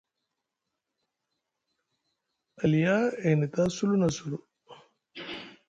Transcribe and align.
Aliya 2.63 2.95
e 3.25 3.27
hni 3.33 3.47
taa 3.53 3.73
sulu 3.75 3.95
na 3.99 4.07
sulu. 4.17 4.37